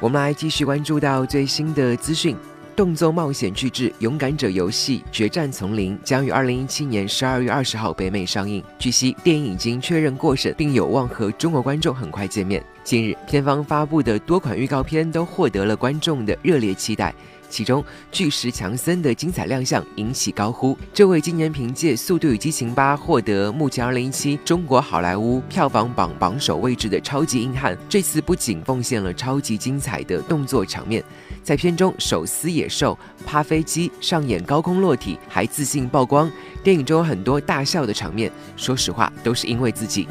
[0.00, 2.34] 我们来继续关注到最新的资讯。
[2.74, 8.64] 动作冒险巨制《勇敢者游戏：决战丛林》将于二零一七年十二月二十号北美上映。
[8.78, 12.64] 据悉，电影已经确认过审，并有望和中国观众很快见面。
[12.82, 17.14] 近日，片方发布的多款预告片都获得了观众的热烈期待。
[17.50, 20.78] 其中，巨石强森的精彩亮相引起高呼。
[20.94, 31.04] 这位今年凭借《速度与激情八》获得目前2017中国好莱坞票房榜榜首位置的超级硬汉，这次不仅奉献了超级精彩的动作场面，
[31.42, 36.30] 在片中手撕野兽、趴飞机、上演高空落体，还自信曝光。
[36.62, 40.06] 电影中很多大笑的场面，说实话都是因为自己。